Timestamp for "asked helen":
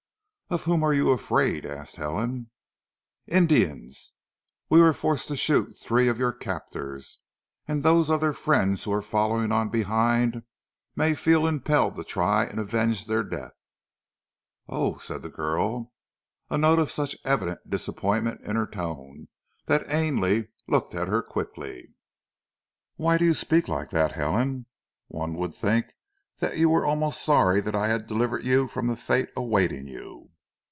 1.65-2.49